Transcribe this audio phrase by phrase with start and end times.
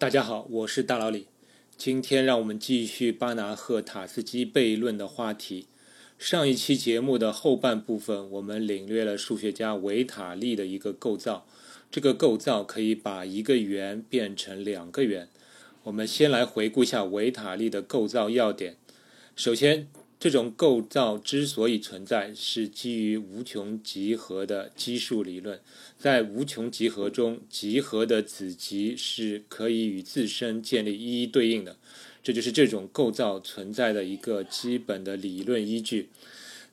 [0.00, 1.26] 大家好，我是大老李。
[1.76, 5.66] 今天让我们继续巴拿赫塔斯基悖论的话题。
[6.16, 11.48] 上一期节目的后半部分，我们领略了数学家维塔利的一个构造。
[11.90, 15.28] 这个构造可以把一个圆变成两个圆。
[15.82, 18.76] 我们先来回顾一下维塔利的构造要点。
[19.34, 19.88] 首先，
[20.20, 25.60] 这种构造之所以存在，是基于无穷集合的奇数理论。
[25.96, 31.76] 在无穷集合中，集合的子集是可以与自身建立一一对应的，
[32.20, 36.08] 这就是这种构造存在的一个基本的理论依据。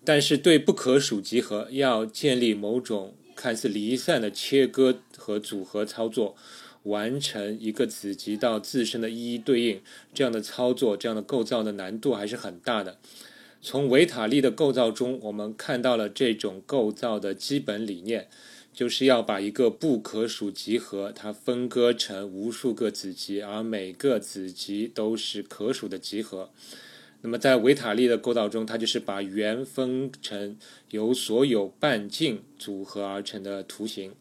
[0.04, 6.36] 但是，对不可数集合要建立某种看似离散的切割和组合操作，
[6.84, 9.82] 完成一个子集到自身的一一对应，
[10.16, 12.98] 这样的操作，这样的构造的难度还是很大的。
[13.68, 18.28] 从维塔利的构造中，我们看到了这种构造的基本理念，
[18.72, 26.52] 就是要把一个不可数集合它分割成无数个子集，而每个子集都是可数的集合。
[27.22, 30.56] 那么在维塔利的构造中，它就是把圆分成
[30.92, 34.14] 由所有半径组合而成的图形。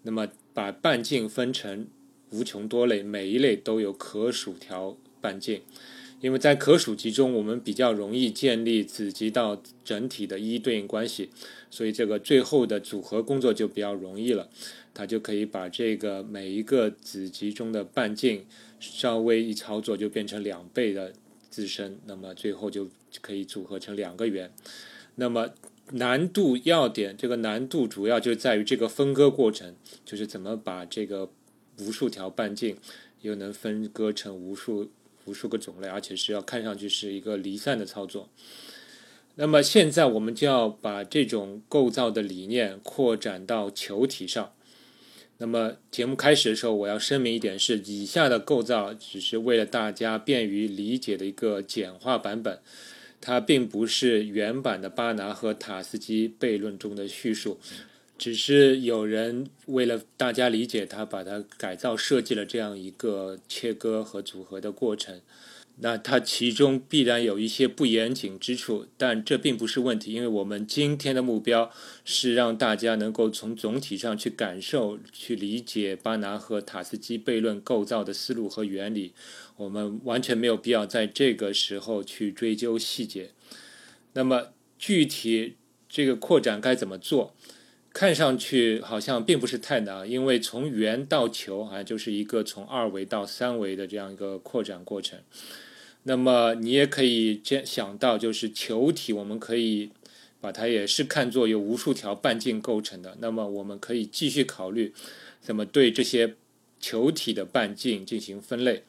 [0.00, 1.86] 那么把半径分成
[2.30, 5.60] 无穷多类，每一类都有可数条半径。
[6.20, 11.30] 因为在可数集中，我们比较容易建立子集到整体的一一对应关系，
[11.70, 14.48] 所以这个最后的组合工作就比较容易了。
[14.92, 18.44] 它就可以把这个每一个子集中的半径
[18.80, 21.12] 稍微一操作，就变成两倍的
[21.50, 22.88] 自身，那么最后就
[23.20, 24.52] 可以组合成两个圆。
[25.14, 25.50] 那么
[25.92, 31.30] 难度要点，这个难度主要就在于这个分割过程，就是怎么把这个
[31.78, 32.76] 无数条半径
[33.20, 34.90] 又能分割成无数。
[35.28, 38.30] 无数个种类，而且是要看上去是一个离散的操作。
[39.34, 44.52] 那么现在我们就要把这种构造的理念扩展到球体上。
[45.36, 52.58] 那么节目开始的时候，我要声明一点是：以下的构造只是为了大家便于理解的一个简化版本，
[53.20, 57.60] 它并不是原版的巴拿和塔斯基悖论中的叙述。
[58.18, 65.20] 只是有人为了大家理解它，把它改造设计了这样一个切割和组合的过程。
[65.80, 71.70] 那它其中必然有一些不严谨之处，但这并不是问题，因为我们今天的目标
[72.04, 79.12] 是让大家能够从总体上去感受、去理解巴拿和塔斯基悖论构造的思路和原理。
[79.56, 83.30] 我们完全没有必要在这个时候去追究细节。
[84.14, 85.54] 那么具体
[85.88, 87.36] 这个扩展该怎么做？
[87.98, 95.18] 看上去好像并不是太难，因为从圆到球啊，就是一个从二维到三维的这样一个扩展过程。
[96.04, 99.90] 那么你也可以这想到，就是球体，我们可以
[100.40, 103.16] 把它也是看作由无数条半径构成的。
[103.18, 104.94] 那么我们可以继续考虑
[105.40, 106.36] 怎么对这些
[106.78, 108.84] 球体的半径进行分类。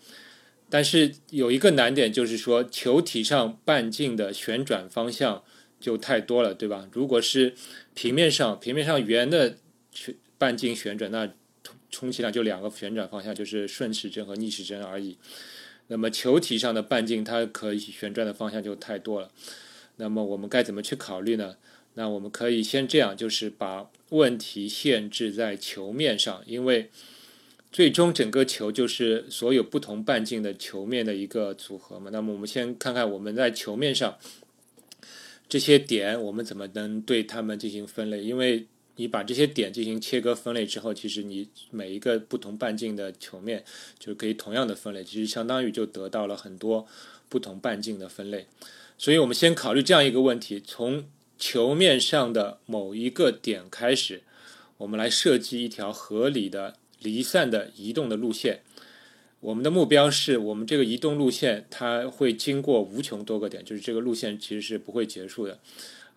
[0.69, 5.41] 但是有一个难点，就是说球体上半径的旋转方向。
[5.79, 6.87] 就太多了，对吧？
[6.91, 7.53] 如果是
[7.93, 9.55] 平面上，平面上圆的
[10.37, 11.31] 半径旋转，那
[11.89, 15.17] 充其量就两个旋转方向，就是顺时针和逆时针而已。
[15.87, 19.31] 那么球体上的半径，它可以旋转的方向就太多了。
[19.95, 21.55] 那么我们该怎么去考虑呢？
[21.95, 26.89] 那我们可以先这样，就是把问题限制在球面上，因为
[27.71, 32.09] 最终整个球就是所有不同半径的球面的一个组合嘛。
[32.11, 34.17] 那么我们先看看我们在球面上。
[35.49, 38.23] 这些点我们怎么能对它们进行分类？
[38.23, 38.67] 因为
[38.97, 43.63] 你把这些点进行切割分类之后，其实你每一个不同半径的球面
[43.97, 46.85] 就可以同样的分类，其实相当于就得到了很多
[47.27, 48.45] 不同半径的分类。
[48.97, 51.05] 所以我们先考虑这样一个问题：从
[51.39, 54.21] 球面上的某一个点开始，
[54.77, 58.61] 我们来设计一条合理的离散的移动的路线。
[59.41, 65.59] 我们的目标是我们这个移动路线，它会经过无穷多个点，就是这个路线其实是不会结束的，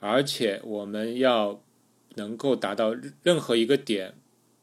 [0.00, 1.62] 而且我们要
[2.16, 4.15] 能够达到任何一个点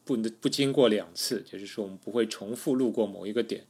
[0.04, 3.64] 不能不经过两次，就是说我们不会重复路过某一个点。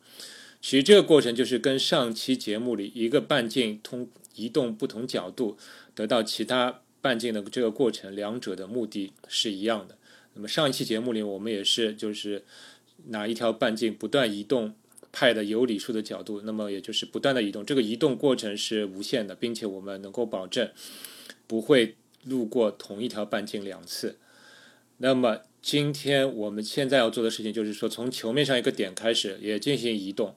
[0.61, 5.57] 其实这个过程就是跟上期节目里一个半径通移动不同角度
[5.95, 9.97] 得到其他半径的这个过程，两者的目的是一样的。
[10.35, 12.45] 那么上一期节目里我们也是就是
[13.07, 14.75] 拿一条半径不断移动。
[15.13, 20.71] 派的有理数的角度，那么也就是不断的移动，这个移动过程是无限的，并且我们能够保证
[21.47, 24.19] 不会路过同一条半径两次。
[24.99, 30.37] 那么今天我们现在要做的事情就是说，从球面上一个点开始，也进行移动，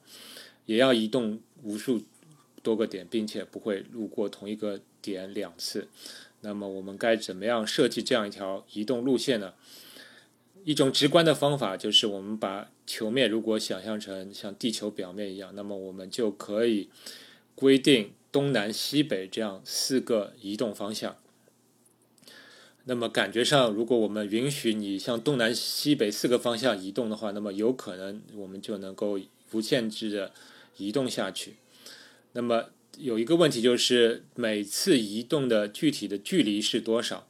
[0.66, 2.02] 也要移动无数
[2.62, 5.88] 多个点，并且不会路过同一个点两次。
[6.40, 9.54] 那么我们该怎么样设计这样一条移动路线呢？
[10.64, 16.88] 一种直观的方法就是我们把球面如果想象成像地球表面一样，那么我们就可以
[17.54, 21.16] 规定东南西北这样四个移动方向。
[22.86, 29.18] 那么感觉上，如果我们允许你向东南西北四个方向移动的话，那么有可能我们就能够
[29.52, 30.32] 无限制的
[30.78, 31.54] 移动下去。
[32.32, 37.26] 那么有一个问题就是，每次移动的具体的距离是多少？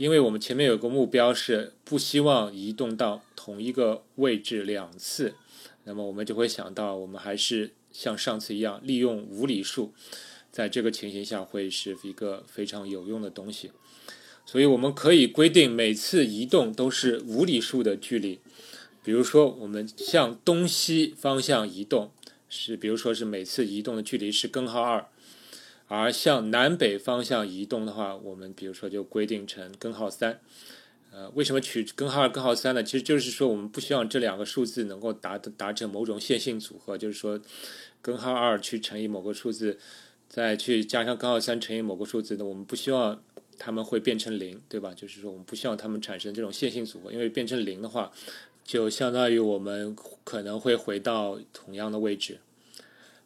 [0.00, 5.34] 因为我们前面有个目标是不希望移动到同一个位置两次，
[5.84, 9.92] 那么我们就会想到，我们还是像上次一样，利用无理数，
[10.50, 13.72] 在这个情形下会是一个非常有用的东西。
[14.46, 18.40] 所以我们可以规定每次移动都是无理数的距离，
[19.04, 22.10] 比如说我们向东西方向移动
[22.48, 25.06] 是，比如说是每次移动的距离是根号二，
[25.90, 30.40] 而向南北方向移动的话，我们比如说就规定成根号三。
[31.10, 32.80] 呃，为什么取根号二、根号三呢？
[32.84, 37.40] 其实就是说我们不希望这两个数字能够达达成某种线性组合，就是说
[38.00, 39.78] 根号二去乘以某个数字，
[40.28, 43.20] 再去加上根号三乘以某个数字，那我们不希望。
[43.62, 44.94] 他们会变成零，对吧？
[44.94, 48.10] 就是说，我们不希望它们产生这种线性组合，因为变成零的话，
[48.64, 49.94] 就相当于我们
[50.24, 52.40] 可能会回到同样的位置。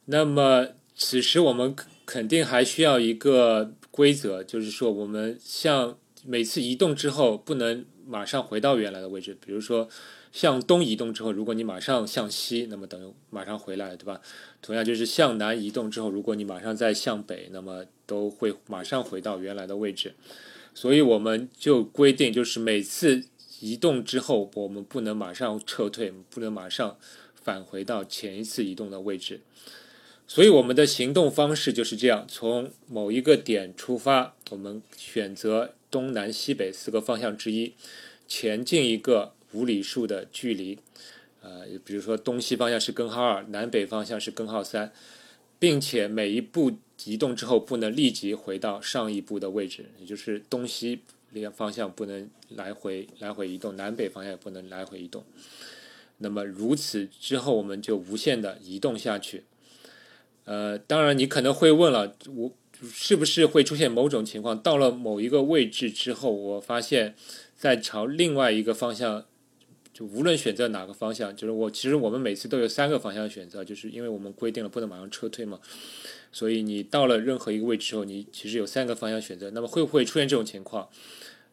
[0.06, 1.76] 那么，此时我们
[2.06, 9.37] 肯定还需要一个规则，就是说，我们向每次移动之后不能马上回到原来的位置。
[9.45, 9.89] 比如说，
[10.33, 14.21] 向东移动之后，如果你马上向西，那么等于马上回来，对吧？
[14.61, 20.15] 同样就是向南移动之后，如果你马上再向北，那么都会马上回到原来的位置，
[20.75, 23.25] 所以我们就规定，就是每次
[23.61, 26.99] 移动之后，我们不能马上撤退，不能马上
[27.35, 29.41] 返回到前一次移动的位置。
[30.26, 37.75] 所以我们的行动方式就是这样：从某一个点出发，我们选择东南西北四个方向之一，
[38.26, 40.79] 前进一个无理数的距离。
[41.43, 44.93] 呃，比如说东西方向是根号二，南北方向是根号三，
[45.59, 46.73] 并且每一步。
[47.06, 51.00] 移动之后不能立即回到上一步的位置，也就是东西
[51.32, 55.25] 两方向不能来回来回移动，南北方向也不能来回移动。
[56.19, 59.43] 那么如此之后，我们就无限的移动下去。
[60.44, 62.52] 呃，当然你可能会问了，我
[62.93, 67.14] 是不是会出现某种情况，到了某一个位置之后，我发现
[67.56, 69.25] 在朝另外一个方向。
[69.94, 75.61] 就无论选择哪个方向，就是我其实我们每次都有三个方向选择，就是因为我们规定了不能马上撤退嘛，
[76.32, 79.52] 所以你到了任何一个位置之后，你其实有三个方向选择。
[79.52, 80.88] 那么会不会出现这种情况？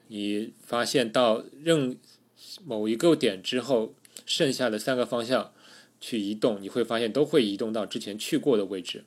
[0.08, 1.96] 你发现到任
[2.66, 3.94] 某一个点之后，
[4.26, 5.54] 剩下的三个方向
[6.02, 9.06] 去移动，你会发现都会移动到之前去过的位置。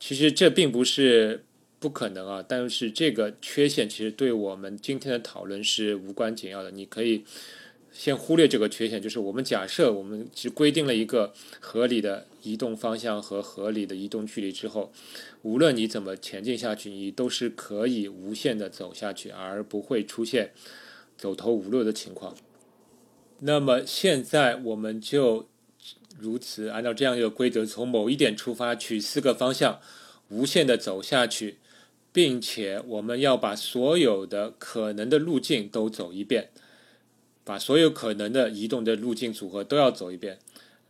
[0.00, 1.44] 其实这并不是
[1.78, 6.70] 不可能啊，但是这个缺陷其实对我们今天的讨论是无关紧要的。
[6.70, 7.24] 你可以。
[7.96, 14.92] 先忽略这个缺陷，就是我们假设我们只规定了一个合理的移动方向和合理的移动距离之后，
[15.42, 20.50] 无论你怎么前进下去，你都是可以无限的走下去，而不会出现
[21.16, 22.34] 走投无路的情况。
[23.38, 25.46] 那么现在我们就
[26.18, 29.80] 如此按照这样一个规则，从某一点出发，取四个方向，
[30.28, 31.58] 无限的走下去，
[32.12, 36.50] 并且我们要把所有的可能的路径都走一遍。
[37.46, 40.38] 把所有可能的移动的路径组合都要走一遍，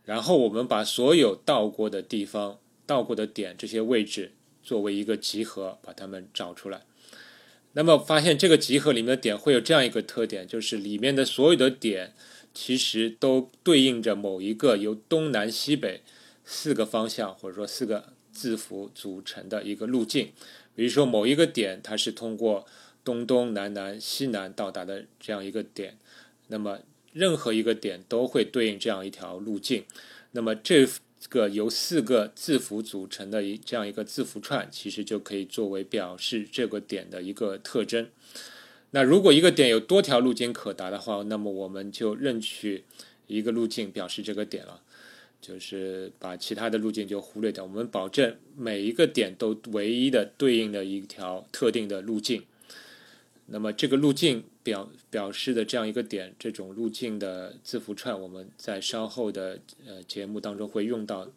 [0.05, 4.31] 然后我们把所有到过的地方、到过的点这些位置
[4.63, 6.83] 作为一个集合，把它们找出来。
[7.73, 12.13] 那么发现这个集合里面的点会有这样一个特点，就是里面的所有的点
[12.55, 16.01] 其实都对应着某一个由东南西北
[16.43, 20.31] 四个方向或者说四个字符组成的一个路径。
[20.73, 22.65] 比如说某一个点它是通过
[23.03, 25.97] 东东南南西南到达的这样一个点。
[26.47, 26.79] 那么
[27.11, 29.83] 任何一个点都会对应这样一条路径，
[30.31, 30.87] 那么这
[31.29, 38.07] 个由四个字符组成的一这样一个字符串，其实就可以作为表示这个点的一个特征。
[38.95, 42.85] 那如果一个点有多条路径可达的话，那么我们就任取
[43.27, 44.79] 一个路径表示这个点了，
[45.41, 47.65] 就是把其他的路径就忽略掉。
[47.65, 52.43] 我们保证每一个点都唯一的对应的一条特定的路径。
[53.47, 61.27] 那么这个路径表表示的这样一个点，这种路径的字符串，我们在稍后的呃节目当中会用到。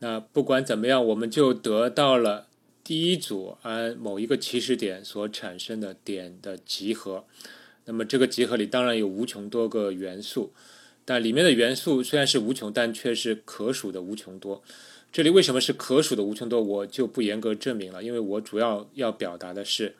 [0.00, 2.48] 那不管怎么样，我们就得到了
[2.86, 7.24] 第一组按某一个起始点所产生的点的集合。
[7.86, 10.52] 那么这个集合里当然有无穷多个元素，
[11.04, 14.62] 但里面的元素虽然是无穷，但却是可数的无穷多。
[15.10, 19.96] 这里为什么是可数的无穷多，我就不严格证明了，因为我主要要表达的是。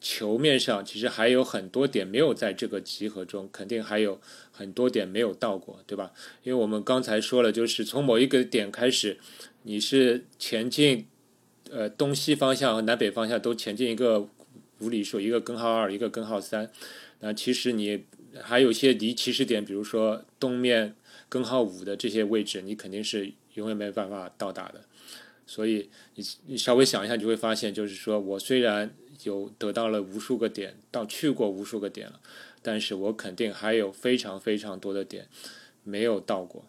[0.00, 4.18] 球面上其实还有很多点没有在这个集合中，肯定还有
[4.50, 6.12] 很多点没有到过，对吧？
[6.44, 9.18] 因为我们刚才说了，就是从某一个点开始，
[9.64, 11.06] 你是前进，
[11.70, 14.28] 呃，东西方向和南北方向都前进一个
[14.80, 16.70] 无理数，一个根号二，一个根号三。
[17.20, 18.04] 那其实你
[18.40, 20.94] 还有一些离起始点，比如说东面
[21.28, 24.82] 根号五的这些位置，你肯定是永远没办法到达的。
[25.46, 28.92] 所以你你稍微想一下，就会发现，就是说我虽然。
[29.24, 32.18] 有得到了无数个点，到去过无数个点了，
[32.62, 35.28] 但是我肯定还有非常非常多的点
[35.84, 36.64] 没有到过。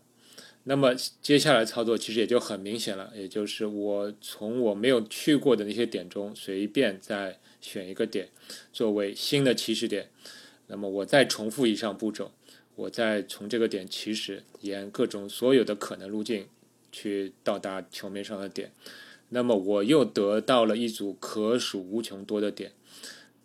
[0.64, 8.30] 那么接下来操作其实也就很明显了，也就是我从我没有去过的那些点中随便再选一个点
[8.72, 10.10] 作为新的起始点，
[10.68, 12.32] 那么我再重复以上步骤，
[12.76, 16.48] 我再从这个点起始，沿各种所有的可能路径
[16.92, 18.72] 去到达球面上的点。
[19.30, 22.74] 那么我又得到了一组可数无穷多的点，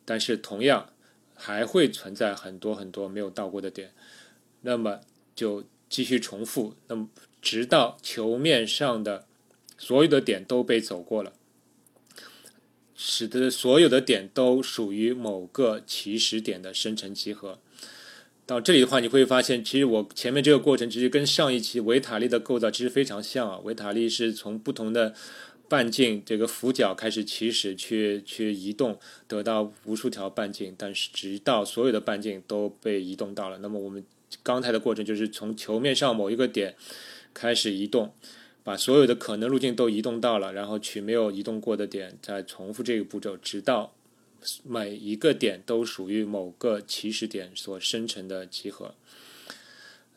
[0.05, 0.91] 但是同样
[1.35, 3.93] 还会存在很多很多没有到过的点，
[4.63, 5.01] 那么
[5.35, 7.09] 就继续重复，那么
[7.41, 9.27] 直到球面上的
[9.79, 11.33] 所有的点都被走过了，
[12.95, 17.59] 使得所有的点都属于某个起始点的生成集合。
[18.47, 23.59] 到这里的话，你会发现，其实我前面这个过程其实跟上一期维塔利的构造其实非常像啊。
[23.65, 25.13] 维塔利是从不同的
[25.69, 33.59] 半径这个俯角开始起始，去去移动，得到无数条半径，但是直到所有的半径都被移动到了。
[33.59, 34.05] 那么我们
[34.43, 36.75] 刚才的过程就是从球面上某一个点
[37.33, 38.13] 开始移动，
[38.65, 43.93] 把所有的可能路径都移动到了，然后取没有移动过的点，再重复这个步骤，直到
[44.65, 48.95] 每一个点都属于某个起始点所生成的集合。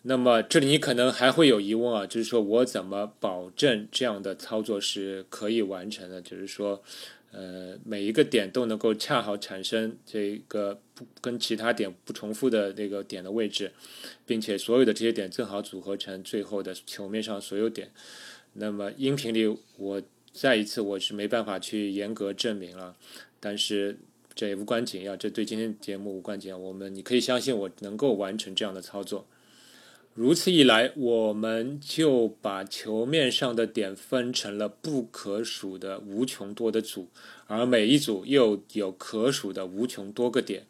[0.04, 6.22] 那么这里你可能还会有疑问啊，就是说我怎么保证这样的操作是可以完成的？
[6.22, 6.82] 就是说，
[7.32, 13.72] 呃，每一个点都能够恰好产生这个不跟其他点不重复的那个点的位置，
[14.26, 17.92] 并且所有的这些点正好组合成最后的球面上所有点。
[18.54, 22.96] 那么音频里我再一次我是没办法去严格证明了，
[23.40, 23.98] 但是
[24.34, 26.58] 这也无关紧要，这对今天节目无关紧要。
[26.58, 29.28] 我们你可以相信我能够完成这样的操作。
[30.20, 37.08] 如此一来，我们就把球面上的点分成了不可数的无穷多的组，
[37.48, 40.66] 而每一组又有可数的无穷多个点。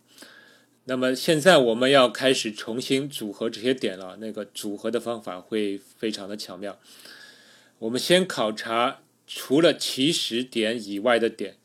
[0.86, 4.18] 那么现在我们要开始重新组合这些点了。
[4.22, 6.78] 那个组合的方法会非常的巧妙。
[7.80, 11.56] 我们先考察除了起始点以外的点，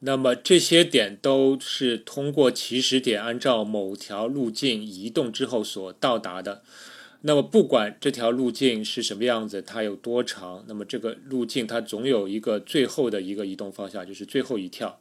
[0.00, 6.62] 那么这些点都是通过起始点按照某条路径移动之后所到达的。
[7.22, 15.00] 那么不管这条路径是什么样子，它有多长，那么这个路径它总有一个最后的一个移动方向，就是最后一跳。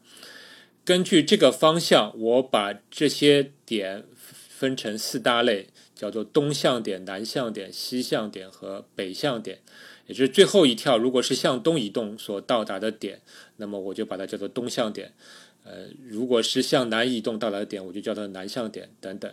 [0.83, 9.59] 根据这个方向，我把这些点分成四大类，叫做东向点、南向点、西向点和北向点。
[10.07, 13.21] 也就是最后一跳，如果是向东移动所到达的点，
[13.57, 15.13] 那么我就把它叫做东向点。
[15.65, 19.29] 呃，如果是向南移动到达的点，我就叫它南向点等等。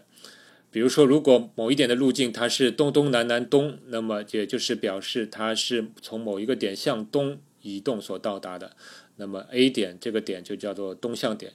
[0.74, 8.74] 比如说，如果某一点的路径它是东东南南东，那么也就是表示它是从某一个点向东移动所到达的，
[9.14, 11.52] 那么 A 点这个点就叫做东向点。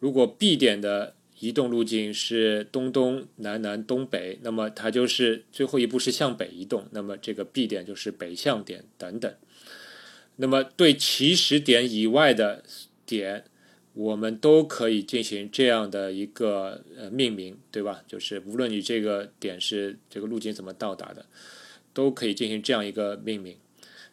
[0.00, 9.32] 如果 B 点的移动路径是东东南南东北，那么它就是最后一步是向北移动，那么这个 B 点就是北向点等等。
[10.34, 12.64] 那么对起始点以外的
[13.06, 13.44] 点。
[13.98, 18.02] 我们都可以进行这样的一个呃命名，对吧？
[18.06, 21.24] 就是无论你这个点是这个路径怎么到达的，
[21.94, 23.56] 都可以进行这样一个命名，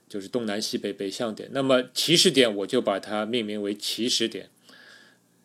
[0.08, 1.50] 就是东南西北北向点。
[1.52, 4.50] 那么起始点我就把它命名为起始点。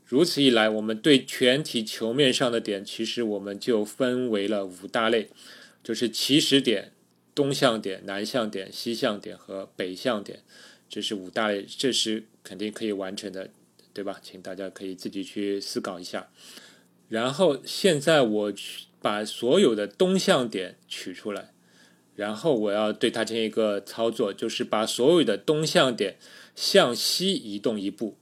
[0.06, 5.30] 如此一来，我们对全体球面上的点，其实我们就分为了五大类，
[5.82, 6.92] 就是起始点、
[7.34, 10.44] 东向点、南向点、西向点和北向点，
[10.88, 13.50] 这是五大类，这是肯定可以完成的。
[13.98, 14.20] 对吧？
[14.22, 16.28] 请大家可以自己去思考一下。
[17.08, 21.52] 然后现在我去把所有的东向点取出来，
[22.14, 26.16] 然后我要对它进行一个操作，就是把所有的东向点
[26.54, 28.16] 向西移动一步，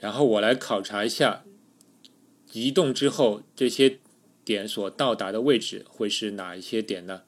[0.00, 1.44] 然后我来考察一下，
[2.50, 4.00] 移动之后这些
[4.44, 7.22] 点所到达的位置会是哪一些点呢？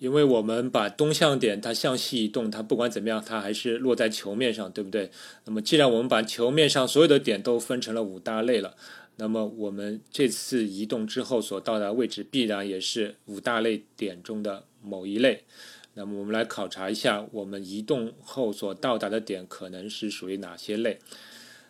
[0.00, 5.10] 因为我们把东向点它向西移动，它不管怎么样，它还是落在球面上，对不对？
[5.44, 8.74] 那么既然我们把球面上所有的点都分成了五大类了，
[9.16, 15.44] 那么我们这次移动之后所到达位置必然也是五大类点中的某一类。
[15.92, 20.98] 那么我们来考察一下，我们移动后所到达的点可能是属于哪些类？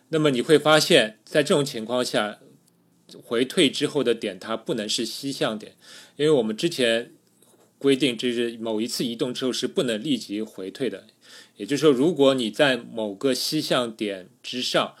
[0.07, 2.39] 那么你会发现在这种情况下，
[3.21, 5.75] 回退之后的点它不能是西向点，
[6.15, 7.11] 因为我们之前
[7.81, 11.07] 规定就是某一次移动之后是不能立即回退的。
[11.57, 14.93] 也就是说，如果你在某个西向点之上，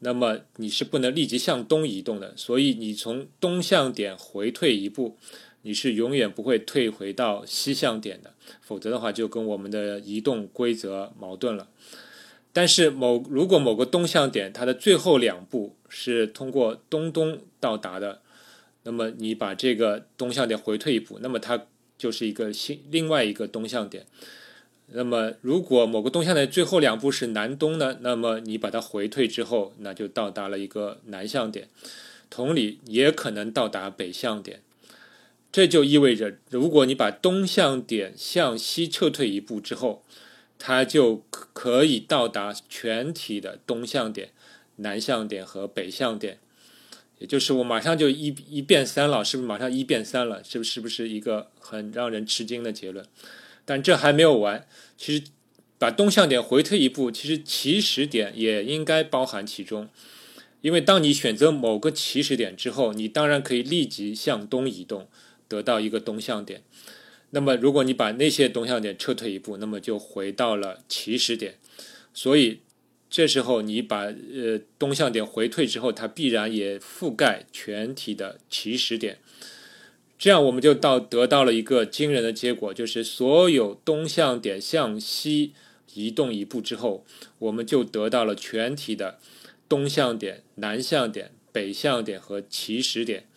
[0.00, 2.36] 那么你是不能立即向东移动的。
[2.36, 5.16] 所以你从东向点回退一步，
[5.62, 11.68] 你是永远不会退回到西向点的，否则的话就跟我们的移动规则矛盾了。
[12.52, 18.20] 但是某如果某个东向点它的最后两步是通过东东到达的，
[18.82, 21.66] 那么你把这个东向点回退一步，那么它
[22.04, 24.04] 就是一个新另外一个东向点。
[24.88, 31.70] 那么如果某个东向点最后两步是南东呢，那么你把它回退之后，那就到达了一个南向点。
[32.28, 34.60] 同理，也可能到达北向点。
[35.50, 40.04] 这就意味着，如果你把东向点向西撤退一步之后，
[40.58, 44.28] 它就可以到达全体的东向点、
[44.76, 46.38] 南向点和北向点，
[47.18, 50.42] 也就是我马上就一一变三了，是不是马上一变三了？
[50.42, 53.06] 是不是不是一个很让人吃惊的结论？
[53.64, 54.66] 但这还没有完，
[54.96, 55.24] 其实
[55.78, 59.88] 把东向点回退一步，其实起始点也应该包含其中，
[60.60, 65.08] 因为当你选择某个起始点之后，你当然可以立即向东移动，
[65.48, 66.62] 得到一个东向点。
[67.30, 71.56] 那么，如果你把那些东向点撤退一步，那么就回到了起始点。
[72.12, 72.60] 所以，
[73.14, 79.20] 这时候你把呃东向点回退之后，它必然也覆盖全体的起始点。
[80.18, 85.52] 这样，我们就到得到了一个惊人的结果，就是所有东向点向西
[85.94, 87.06] 移动一步之后，
[87.38, 89.20] 我们就得到了全体的
[89.68, 93.28] 东向点、南向点、北向点和起始点。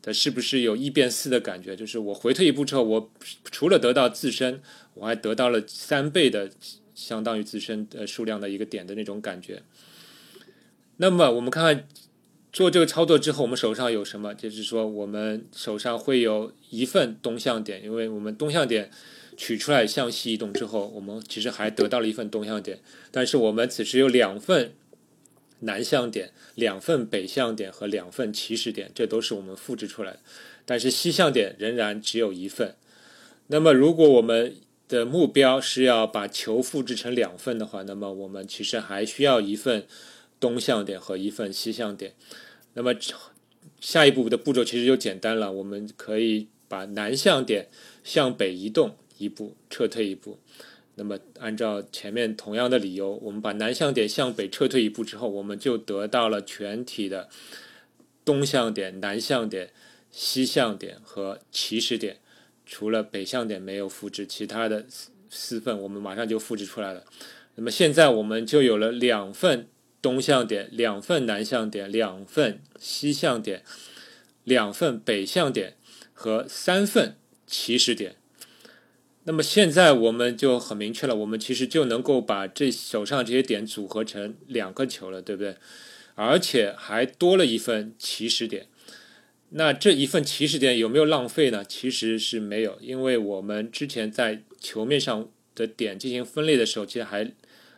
[0.00, 1.76] 它是不是有一变四的感觉？
[1.76, 3.12] 就是我回退一步之后，我
[3.50, 4.62] 除了得到自身，
[4.94, 6.50] 我还得到了三倍的
[7.00, 9.62] 相当于自身的数量的一个点的那种感觉。
[10.98, 11.88] 那么我们看看
[12.52, 14.34] 做这个操作之后，我们手上有什么？
[14.34, 18.90] 就是说我们手上会有一份东向点，因为我们东向点
[19.36, 22.80] 取出来向西移动之后，我们其实还得到了一份东向点，
[23.10, 24.74] 但是我们此时有两份。
[25.62, 30.20] 南向点两份，北向点和两份起始点，这都是我们复制出来的。
[30.64, 32.76] 但是西向点仍然只有一份。
[33.48, 34.56] 那么，如果我们
[34.90, 39.86] 的目标是要把球复制成两份的话，那么我们其实还需要一份
[40.40, 42.14] 东向点和一份西向点。
[42.74, 42.92] 那么
[43.80, 47.68] 下一步的步骤其实就简单了，我们可以把南向点
[48.02, 50.40] 向北移动一步，撤退一步。
[50.96, 57.28] 那么，按照前面同样的理由，我们把南向点向北撤退一步之后，我们就得到了全体的
[58.24, 59.70] 东向点、南向点、
[60.10, 62.18] 西向点和起始点。
[62.72, 67.04] 除了北向点没有复制，其他的四四份我们马上就复制出来了。
[67.56, 69.66] 那么现在我们就有了两份
[70.00, 73.64] 东向点、两份南向点、两份西向点、
[74.44, 75.74] 两份北向点
[76.14, 78.14] 和三份起始点。
[79.24, 85.56] 那么现在我们就很明确了，我们其实就能够把这手上这些点组合成两个球了，对不对？
[86.14, 88.68] 而且还多了一份起始点。
[89.50, 91.64] 那这一份起始点有没有浪费呢？
[91.64, 97.32] 其实是没有，因为我们之前在球面上的点进行分类的时候，其实还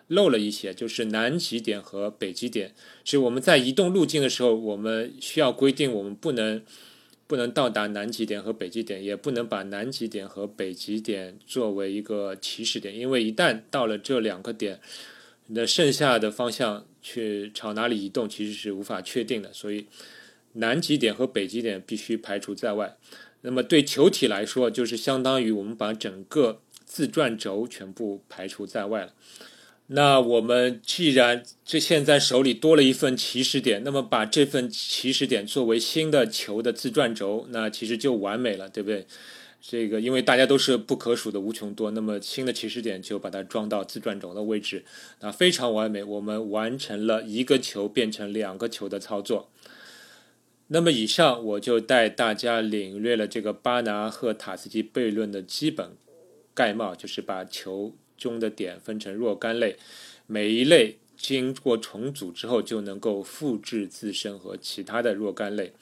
[0.08, 2.74] 漏了一些，就是南极点和北极点。
[3.04, 6.62] 是我们在移动路径的时候，我们需要规定我们不能。
[7.28, 14.78] 不能到达南极点和北极点，也不能把南极点和北极点作为一个起始点，因为一旦到了这两个点，
[15.46, 19.50] 那剩下的方向去朝哪里移动，其实是无法确定的。
[19.50, 19.87] 所以，
[20.55, 22.97] 南极点和北极点必须排除在外。
[23.43, 29.12] 那么，对球体来说，就是相当于我们把整个自转轴全部排除在外了。
[29.88, 39.07] 那我们既然这现在手里多了一份起始点，那么把这份起始点作为新的球的自转轴，那其实就完美了，对不对？
[39.61, 44.85] 这个因为大家都是不可数的无穷多，那么新的起始点就把它装到自转轴的位置，
[45.21, 46.03] 那非常完美。
[46.03, 49.51] 我们完成了一个球变成两个球的操作。
[50.72, 55.92] 那么以上我就带大家领略了这个巴拿赫塔斯基悖论的基本
[56.52, 57.94] 概貌，就是把球。
[58.18, 59.76] 中的点分成若干类，
[60.28, 65.72] 每一类经过重组之后就能够复制自身和其他的若干类。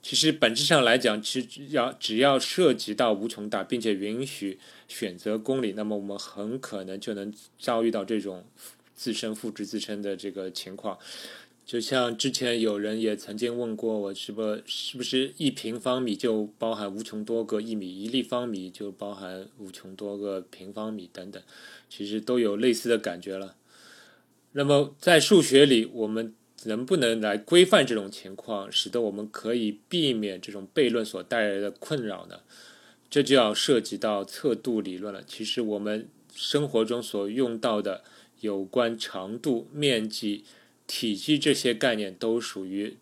[0.00, 4.58] 其实本质上来讲，其实要只要涉及到无穷大，并且允许
[4.88, 8.46] 选择公理，那么我们很可能就能遭遇到这种
[8.94, 10.98] 自身复制自身的这个情况。
[11.70, 21.40] 就像之前有人也曾经问过我，是不是不是一平方米就包含无穷多个一米，一立方米就包含无穷多个平方米等等，
[21.88, 23.54] 其实都有类似的感觉了。
[24.50, 32.40] 那么在数学里，我们能不能来规范这种情况，使得我们可以避免这种悖论所带来的困扰呢？
[33.08, 35.22] 这就要涉及到测度理论了。
[35.24, 38.02] 其实我们生活中所用到的
[38.40, 40.42] 有关长度、面积、
[40.90, 42.96] 体积这些概念，都属于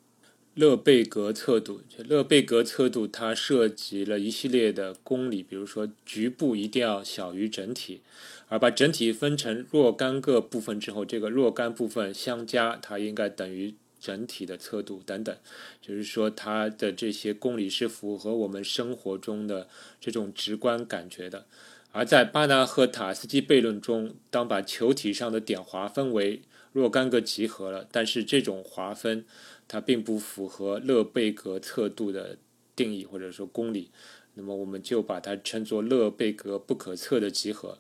[0.55, 1.81] 勒贝格测度。
[1.97, 8.03] 勒贝格测度它涉及了一系列的公理，比如说局部一定要小于整体，
[8.49, 13.75] 而把整体分成若干个部分之后，这个若干部分相加，它应该等于。
[14.01, 15.37] 整体的测度等等，
[15.83, 19.67] 就是说它的这些公理是符合我们生活中的
[20.01, 21.47] 这种直观感觉的。
[21.91, 26.43] 而在巴纳赫塔斯基悖论中，当把球体上的点划分为
[26.79, 29.25] 若干个集合了，但是这种划分
[29.67, 32.39] 它并不符合勒贝格测度的
[32.77, 33.91] 定义或者说公理，
[34.35, 37.79] 那么我们就把它称作勒贝格不可测的集合。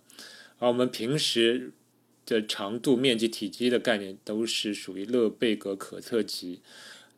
[0.58, 1.72] 而我们平时
[2.26, 6.60] 的长度、面积、体积的概念都是属于勒贝格可测集。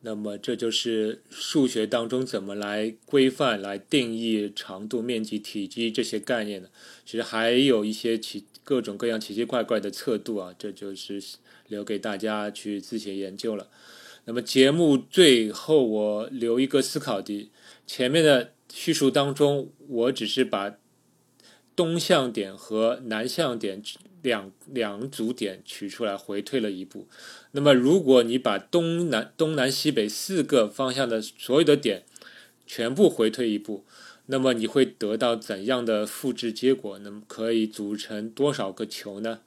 [0.03, 6.71] 那么，这就是数学当中怎么来规范、来定义长度、面积、体积这些概念的。
[7.05, 11.23] 其实还有一些奇各种各样奇奇怪怪的测度啊，这就是
[11.71, 13.69] 留给大家去自行研究了。
[14.27, 17.51] 那么节目最后我留一个思考题：
[17.87, 20.77] 前面的叙述当中，我只是把
[21.75, 23.83] 东向点和南向点。
[24.23, 27.09] 两两组点取出来回退了一步，
[27.53, 32.03] 那么如果你把东南东南西北四个方向的所有的点
[32.67, 33.87] 全部回退一步，
[34.27, 36.99] 那么你会得到怎样的复制结果？
[36.99, 39.41] 那么可以组成多少个球呢？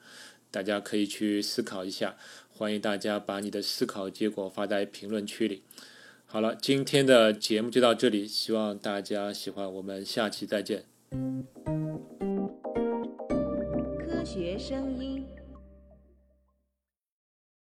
[0.54, 2.14] 大家可以去思考一下，
[2.48, 5.64] 欢迎大家把你的思考结果发在评论区里。
[6.26, 10.84] 好了，今天的节目就到这里，希望大家喜欢，我们下期再见。
[13.98, 15.26] 科学声音。